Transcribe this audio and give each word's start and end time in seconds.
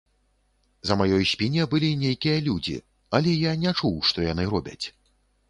За 0.89 0.93
маёй 1.01 1.25
спіне 1.31 1.67
былі 1.73 1.89
нейкія 2.05 2.39
людзі, 2.47 2.77
але 3.19 3.35
я 3.35 3.53
не 3.67 3.77
чуў, 3.79 3.95
што 4.11 4.27
яны 4.33 4.49
робяць. 4.57 4.85